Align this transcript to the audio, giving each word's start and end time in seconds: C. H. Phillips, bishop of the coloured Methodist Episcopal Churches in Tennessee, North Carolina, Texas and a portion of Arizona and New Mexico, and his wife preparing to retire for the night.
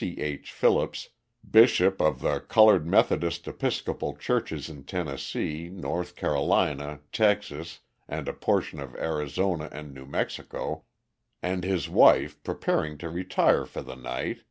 C. 0.00 0.14
H. 0.20 0.52
Phillips, 0.52 1.08
bishop 1.50 2.00
of 2.00 2.20
the 2.20 2.38
coloured 2.38 2.86
Methodist 2.86 3.48
Episcopal 3.48 4.16
Churches 4.16 4.68
in 4.68 4.84
Tennessee, 4.84 5.68
North 5.70 6.14
Carolina, 6.14 7.00
Texas 7.10 7.80
and 8.06 8.28
a 8.28 8.32
portion 8.32 8.78
of 8.78 8.94
Arizona 8.94 9.68
and 9.72 9.92
New 9.92 10.06
Mexico, 10.06 10.84
and 11.42 11.64
his 11.64 11.88
wife 11.88 12.40
preparing 12.44 12.96
to 12.98 13.08
retire 13.10 13.66
for 13.66 13.82
the 13.82 13.96
night. 13.96 14.44